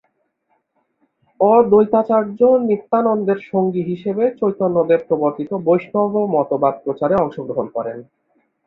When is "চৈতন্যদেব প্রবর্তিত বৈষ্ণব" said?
4.39-6.13